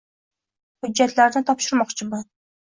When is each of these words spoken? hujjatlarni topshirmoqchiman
hujjatlarni 0.85 1.43
topshirmoqchiman 1.51 2.27